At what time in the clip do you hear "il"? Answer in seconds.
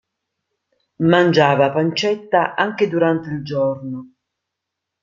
3.29-3.43